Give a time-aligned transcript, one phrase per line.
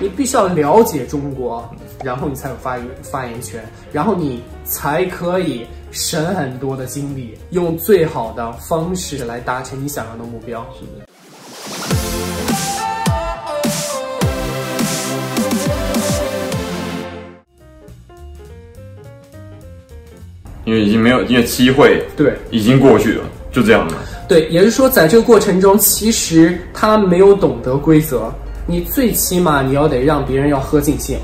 [0.00, 1.68] 你必须要了解中国，
[2.04, 10.66] 然后你才有发言发言权，然后你才可以省很多的精力，用最好的方式来达成你想要的目标。
[10.78, 11.06] 是的。
[20.64, 23.94] 因为已经没有，因为机会对已经过去了，就这样了。
[24.28, 28.34] 对，也就是说，在这个过程中，其实他没有懂得规则。
[28.66, 31.18] 你最起码你要得让别人要喝尽兴，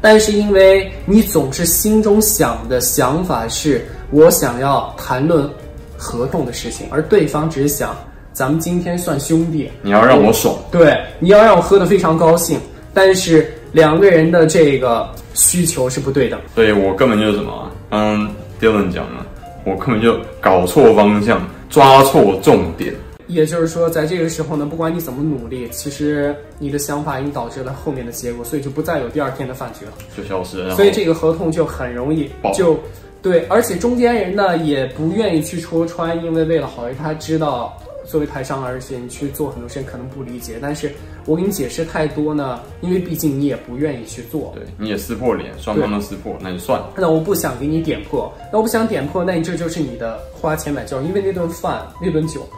[0.00, 5.48] 但是因为你总是心中想的想法是我想要谈论
[5.96, 7.96] 合同的事情，而对方只是想
[8.32, 12.60] 咱们今天算兄弟，你要让我爽，对，你要让我喝得非常高兴，
[12.94, 16.38] 但是两个人的这个需求是不对的。
[16.54, 19.26] 对，我根本就是什么，嗯，Dylan 讲了，
[19.64, 22.94] 我根本就搞错方向，抓错重点。
[23.28, 30.74] 也就是说，在这个时候呢，不管你怎么努力，其实你的想法已经导致了后面的结果，所以就不再有第二天的饭局了，就消失了。
[30.74, 32.78] 所以这个合同就很容易就
[33.20, 40.90] 对，而且中间人呢也不愿意去戳穿，因为为了好，他知道作为台商，而且你去做很多事情可能不理解，但是
[41.26, 46.94] 我给你解释太多呢，因为毕竟你也不愿意去做，对，你也撕破脸，双方都撕破，那就算了。
[46.96, 52.48] 那我不想给你点破，那我不想点破，那你这就是你的花钱买教育，因为那顿饭那顿酒。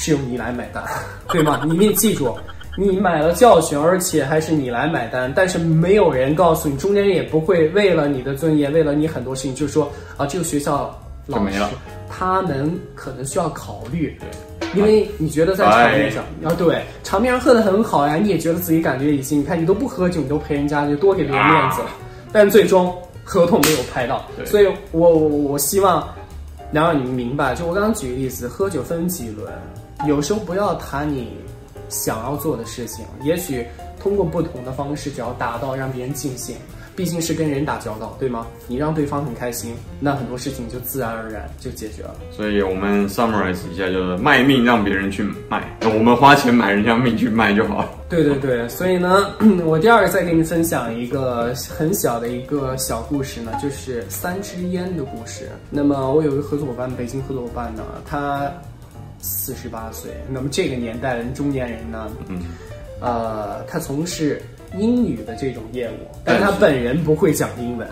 [0.00, 0.82] 是由你来买单，
[1.28, 1.60] 对吗？
[1.66, 2.34] 你你记住，
[2.74, 5.30] 你买了教训，而且还是你来买单。
[5.36, 11.60] 但是没有人告诉你，中间人也不会为了你的尊严，为了你很多事情，就是说啊，这个学校老师
[12.08, 21.88] 他们可能需要考虑，对，因为你觉得在场面上啊，对，场面上喝的很好呀，你也觉得自己感觉已经，你看你都不喝酒，你都陪人家，就多给别人面子了。
[22.32, 26.08] 但最终合同没有拍到，所以我我我希望
[26.70, 29.52] 能让你们明白，就我刚刚举个例子，喝酒分几轮。
[30.06, 31.36] 有时候不要谈你
[31.88, 33.66] 想要做的事情，也许
[34.00, 36.56] 通过不同的方式，只要达到让别人尽兴，
[36.96, 38.46] 毕竟是跟人打交道，对吗？
[38.66, 42.14] 你让对方很开心，那很多事情就自然而然就解决了。
[42.30, 47.90] 所以我们 summarize 一下，就是卖命让别人去卖，我们花钱买人家命去卖就好了。
[48.08, 49.34] 对对对，所以呢，
[49.66, 55.50] 我第二个再给你分享一个很小的一个小故事呢，就是三支烟的故事。
[55.68, 58.50] 那么我有一个合作伙伴，北京合作伙伴呢，他。
[59.20, 62.42] 四十八岁，那么这个年代的中年人呢，嗯，
[63.00, 64.40] 呃，他从事
[64.76, 65.94] 英语的这种业务，
[66.24, 67.86] 但他本人不会讲英文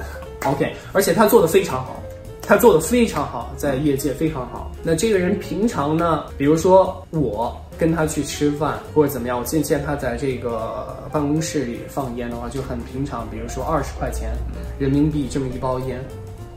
[0.44, 2.02] ，OK，而且他做的非常好，
[2.40, 4.70] 他做的非常好，在业界非常好。
[4.82, 14.30] 那这个人平常呢，比如说我跟他去吃饭或者怎么样，我见见他在这个办公室里放烟的话，就很平常，比如说二十块钱
[14.78, 16.02] 人民币这么一包烟。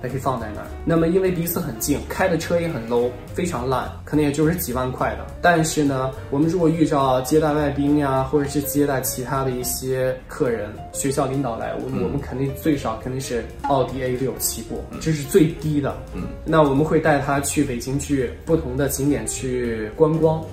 [0.02, 0.68] 还可以放在那儿。
[0.84, 5.26] 那么因为彼此很近，开的车也很 low，非常烂，可能也就是几万块的。
[5.42, 15.96] 但是呢，我们如果遇到接待外宾呀，或者是接待其他的一些客人，学校领导来，我们我们肯定最少肯定是奥迪 A 六起步，这是最低的。
[16.14, 20.44] 嗯，那我们会带他去北京去不同的景点去观光，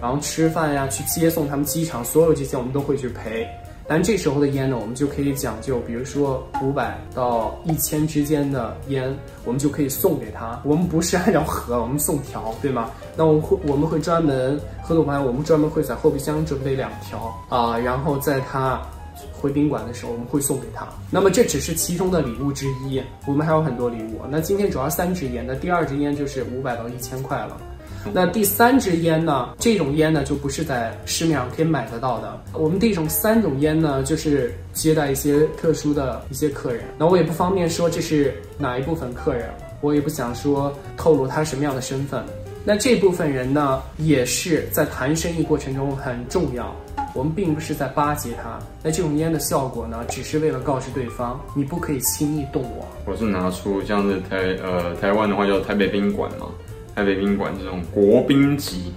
[0.00, 3.48] 然后吃饭呀，去接送他们机场，所有这些我们都会去陪。
[3.88, 9.16] 但这时候的烟呢，我们就可以讲究，比如说五百到一千之间的烟，
[9.46, 10.60] 我们就可以送给他。
[10.62, 12.90] 我们不是按照盒，我们送条，对吗？
[13.16, 18.78] 那我们会我们会专门合作完，我们专门会在后备箱准备两条啊，然后在他
[19.32, 20.86] 回宾馆的时候，我们会送给他。
[21.10, 24.20] 那么这只是其中的礼物之一，我们还有很多礼物。
[24.30, 27.56] 那今天主要三支烟，那第二支烟就是五百到一千块了。
[28.12, 29.50] 那第三支烟呢？
[29.58, 32.40] 这种烟呢，就不是在市面上可以买得到的。
[32.54, 36.84] 我们这种三种烟呢，就是接待一些特殊的一些客人。
[36.96, 39.50] 那我也不方便说这是哪一部分客人，
[39.80, 42.24] 我也不想说透露他什么样的身份。
[42.64, 46.74] 那这部分人呢，也是在谈生意过程中很重要。
[47.14, 48.58] 我们并不是在巴结他。
[48.82, 52.86] 那这种烟的效果呢，只是为了告知对方，你不可以轻易动我。
[53.06, 56.46] 我是拿出像是台呃台湾的话叫台北宾馆嘛。
[56.98, 58.92] 台北宾馆这种国宾级，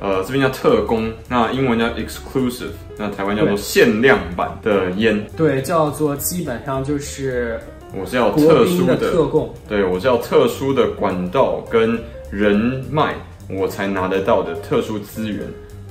[0.00, 7.60] 呃，这边叫特供，那英文叫 exclusive，那台湾叫做限量版的烟，对，叫做基本上就是
[7.94, 13.14] 我是要特殊的特供，对，我是要特殊的管道跟人脉，
[13.50, 15.40] 我才拿得到的特殊资源，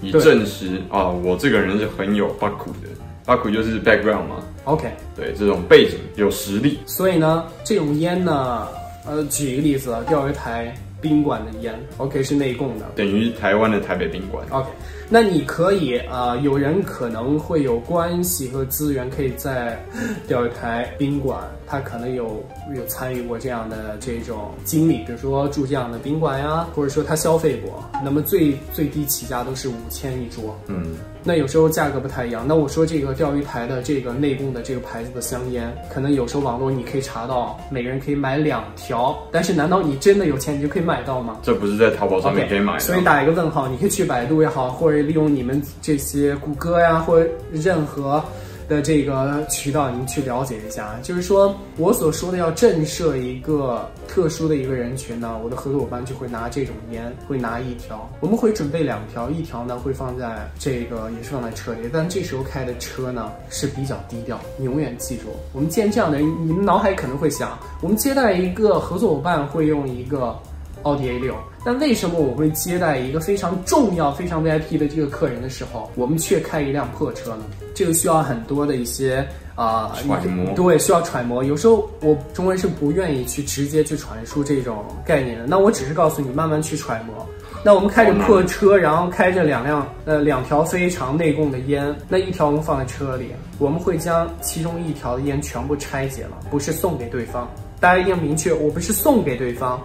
[0.02, 2.90] 以证实啊，我这个人是很有巴库的，
[3.24, 8.68] 巴库就是 background 嘛，OK，对，这种背景有实力，所以呢，这种烟呢，
[9.06, 10.76] 呃，举一个例子，钓鱼台。
[11.02, 14.46] 宾馆的烟，OK 是内供的，等于台湾的台北宾馆。
[14.52, 14.70] OK，
[15.14, 19.78] 那你可以啊、呃，有人可能会有关系和资源，可以在
[20.26, 21.38] 钓鱼台宾馆，
[21.68, 22.42] 他可能有
[22.74, 27.84] 有参与过这样的这种经历，比如说住这样的宾馆呀，或者说他消费过。
[28.02, 32.46] 那么最最低起价都是五千一桌，嗯，那有时候价格不太一样。
[32.48, 41.38] 那我说这个钓鱼台的这个内供的这个牌子的香烟，可能有时候网络你可以查到，每个人可以买两条，但是难道你真的有钱你就可以买到吗？
[41.44, 42.80] 这不是在淘宝上面可以买的。
[42.80, 45.01] Okay, 所以打一个问号，你可以去百度也好，或者。
[45.02, 47.22] 利用你们这些谷歌呀，或
[47.52, 48.24] 任何
[48.70, 50.98] 的这个渠道，您去了解一下。
[51.04, 64.40] 就是说我所说的要震慑一个特殊的一个人群呢，我的合作伙伴就会拿这种烟，会拿一条，我们会准备两条，一条呢会放在这个也是放在车里，但这时候开的车呢是比较低调。
[64.58, 70.38] 你永远记住，我们见这样的人，你们脑海可能会想，我们接待一个合作伙伴会用一个。
[70.84, 77.46] 奥迪 A 六，但为什么我会接待一个非常重要、非常 VIP 的这个客人的时候，我们却开一辆破车呢？
[77.74, 79.26] 这个需要很多的一些
[79.56, 81.44] 啊、揣摩，对，需要揣摩。
[81.44, 87.26] 有时候我中文是不愿意去直接去传输这种概念的，那我只是告诉你慢慢去揣摩。
[87.64, 93.28] 那我们开着破车，然后开着两辆呃两条非常内供的烟，那一条我们放在车里，
[93.60, 97.48] 我们会将其中一条的烟全部拆解了，不是送给对方。
[97.80, 99.80] 大家一定要明确，我不是送给对方。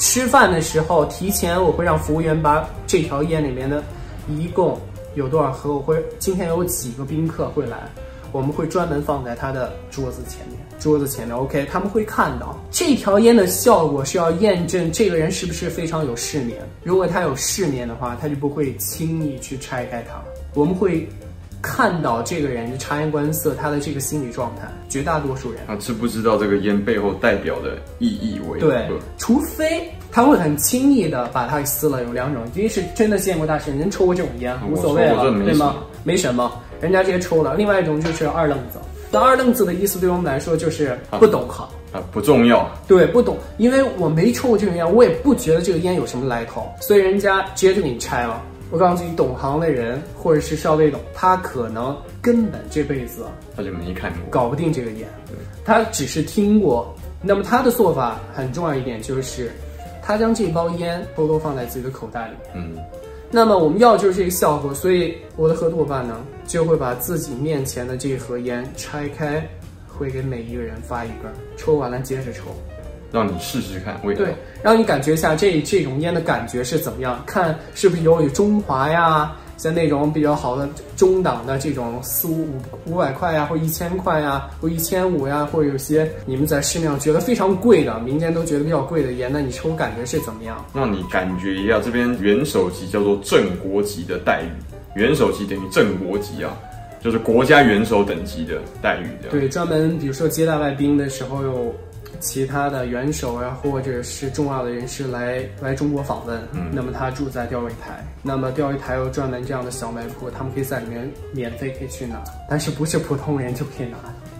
[0.00, 3.84] 吃饭的时候，提前我会让服务员把这条烟里面的，
[4.30, 4.80] 一共
[5.14, 7.76] 有多少盒，我会今天有几个宾客会来，
[8.32, 20.18] 我们会专门放在他的桌子前面，桌子前面，OK，他们会看到这条烟的效果是要验证这个人是不是非常有世面，如果他有世面的话，他就不会轻易去拆开它，
[20.54, 21.06] 我们会。
[21.62, 28.68] 看到这个人察言观色，他的这个心理状态，绝大多数人他知不知道这个烟背后代表的意义为何？
[28.68, 32.02] 对，除非他会很轻易的把它给撕了。
[32.04, 35.76] 有两种，第一是真的见过大世面，人抽过这种烟，无所谓了，对吗？
[36.02, 37.54] 没什么，人家直接抽了。
[37.56, 38.78] 另外一种就是二愣子，
[39.10, 42.66] 那二愣子的意思对我们来说就是不懂行啊，啊，不重要。
[42.88, 48.40] 对，不懂，因为我没抽过这种烟，我也不觉得这个烟有什么来头，所以人家直接就给你拆了。
[48.70, 53.24] 我告诉你，懂行的人或者是稍微懂，他可能根本这辈子
[53.56, 55.08] 他就没看过，搞不定这个烟。
[55.64, 56.94] 他只是听过。
[57.22, 59.50] 那么他的做法很重要一点就是，
[60.00, 62.34] 他将这包烟偷偷放在自己的口袋里。
[62.54, 62.76] 嗯。
[63.30, 69.46] 那么我们要就是这个效果，所以我的合作伙伴呢，就会把自己面前的这盒烟拆开，
[69.86, 72.44] 会给每一个人发一根，抽完了接着抽。
[73.12, 77.22] 让你试试看味道，对，让你感觉一下这这种烟的感觉是怎么样？
[77.26, 90.64] 看是不是有有中华呀，像那种比较好的中档的这种四五五五百块呀，或一千块呀，或一千五呀，或者有些你们在市面上觉得非常贵的，民间都觉得比较贵的烟，那你抽感觉是怎么样？
[90.72, 94.50] 让你感觉一下这边元首级叫做正国级的待遇，
[94.94, 96.56] 元首级等于正国级啊，
[97.02, 99.08] 就是国家元首等级的待遇。
[99.30, 101.74] 对，专门比如说接待外宾的时候有。
[102.20, 113.96] 其他的元首啊，或者是重要的人士来来中国访问，嗯，那么他住在钓鱼台，那么钓鱼台有专门这样的小卖铺，他们可以在里面免费可以去拿，但是不是普通人就可以拿，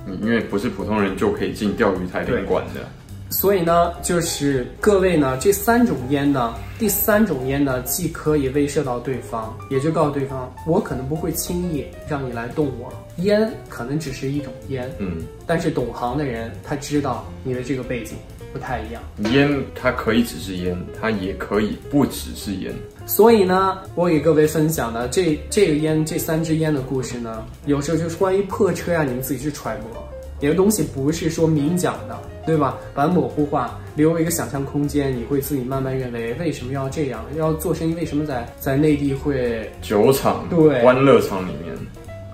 [0.07, 2.87] 嗯，因为不是普通人就可以进钓鱼台领馆的。
[3.31, 12.93] 所以呢，就是各位呢，这三种烟呢，第三种烟呢，既可以威慑到对方，也就告诉对方，我可能不会轻易让你来动我。
[13.19, 18.17] 烟可能只是一种烟，嗯，但是懂行的人他知道你的这个背景
[18.53, 19.01] 不太一样。
[19.33, 22.75] 烟它可以只是烟，它也可以不只是烟。
[23.07, 30.03] 所以呢，我给各位分享的这这个烟这三支烟的故事呢，有时候就是关于破车呀，你们自己去揣摩。
[30.41, 32.19] 有的东西不是说明讲的，
[32.51, 32.77] 对吧？
[32.93, 37.25] 把它模糊化，留一个想象空间，你会自己慢慢认为为什么要这样？
[37.37, 41.73] 要做生意，为什么在在内地会酒厂对欢乐场里面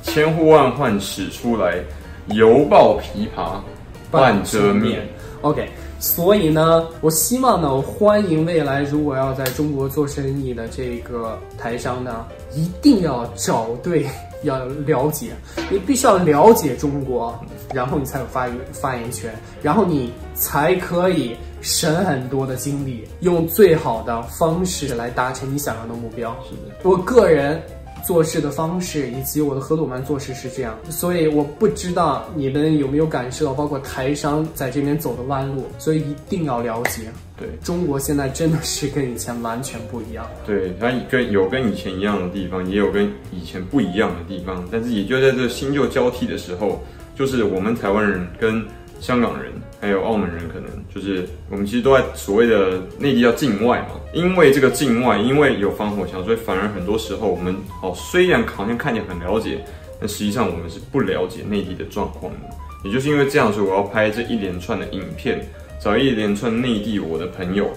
[0.02, 1.76] 千呼万唤始出来，
[2.28, 3.60] 犹抱琵琶
[4.10, 5.06] 半遮面。
[5.42, 5.68] OK，
[6.00, 14.06] 所以呢，我希望呢，我欢迎未来如果要在中国做生意的这个台商呢，一定要找对。
[14.42, 15.32] 要了解，
[15.70, 17.38] 你必须要了解中国，
[17.72, 26.36] 然后你才有发言发言权，然后你才可以省很多的精力，用最好的方式来达成你想要的目标。
[26.48, 27.60] 是的，我个人。
[28.04, 37.02] 做事的方式以及我的合作伙伴做事是这样，所以我不知道你们有没有感受到，包括台商在这边走的弯路，所以一定要了解。
[37.38, 40.26] 对，中国现在真的是跟以前完全不一样。
[40.46, 46.82] 对，它跟有跟以前一样的地方，也有跟以前不一样的地方，但是也就在这新旧交替的时候，
[47.14, 48.64] 就是我们台湾人跟
[49.00, 54.00] 香港人还有澳门人，可能就是我们其实都在所谓的内地叫境外嘛。
[54.12, 59.64] 因为这个境外，因为有防火墙，所以反而很多时候我们哦，虽然好像看起来很了解，
[60.00, 62.38] 但实际上我们是不了解内地的状况的。
[62.84, 65.46] 也就是因为这样，所以我要拍这一连串的影片，
[65.80, 67.70] 找一连串内地我的朋友。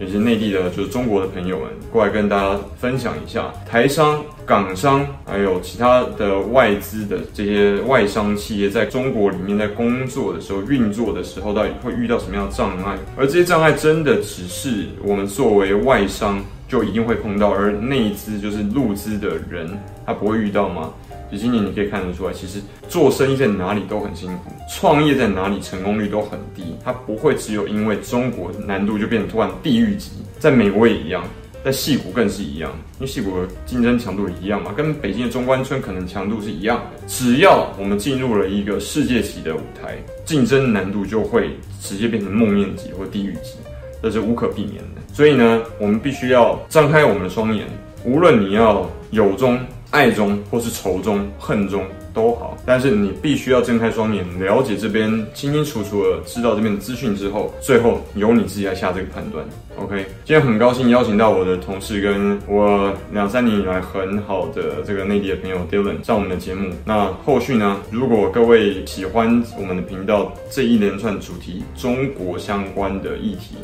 [0.00, 12.98] 有些内地的，就是中国的朋友们过来跟大家分享一下台商、港商，还有其他的外资的这些外商企业在中国里面在工作的时候、运作的时候，到底会遇到什么样的障碍？
[13.16, 19.70] 而这些障碍真的只是我们作为外商就一定会碰到，而内资就是陆资的人
[20.06, 20.92] 他不会遇到吗？
[21.32, 26.76] 就今年你可以看得出来，其实做生意在哪里都很辛苦，创业在哪里成功率都很低。
[26.84, 31.24] 它不会只有因为中国难度就变成突然地狱级，在美国也一样，
[31.64, 37.06] 在戏谷更是一样，因为戏谷的竞争强度一样嘛，跟北京的中关村可能强度是一样的。
[37.08, 43.54] 只要我们进入了一个世界级的舞台，竞争难度就会直接变成梦魇级或地狱级，
[44.02, 45.00] 这是无可避免的。
[45.14, 47.64] 所以呢，我们必须要张开我们的双眼，
[48.04, 49.58] 无论你要有中。
[49.90, 59.44] 爱中或是仇中恨中都好，但是你必须要睁开双眼，了解这边清清楚楚的知道这边的资讯之后，最后由你自己来下这个判断。
[59.76, 66.72] OK，今天很高兴邀请到我的同事跟我两三年以来很好的这个内地的朋友 Dylan 上我们的节目。
[66.84, 73.54] 那后续呢，如果各位喜欢我们的频道这一连串主题中国相关的议题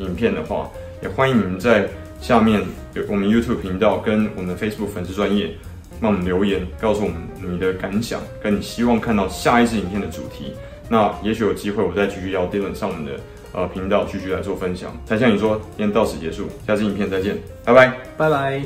[0.00, 0.68] 影片的话，
[1.02, 1.88] 也欢迎你们在
[2.20, 2.62] 下面
[2.94, 5.56] 有我们 YouTube 频道跟我们的 Facebook 粉丝专业。
[6.00, 10.52] 帮我们留言，告诉我们你的感想，跟你希望看到下一支影片的主题。
[10.88, 13.12] 那也许有机会，我再继续邀 Dylan 上我们的
[13.52, 14.96] 呃频道，继续来做分享。
[15.04, 18.62] 才向你说，今天到此结束，下支影片再见，拜拜，拜拜。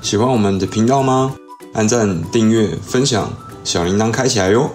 [0.00, 1.36] 喜欢我们的频道吗？
[1.74, 3.32] 按赞、订阅、分享，
[3.62, 4.68] 小铃铛开起来哟。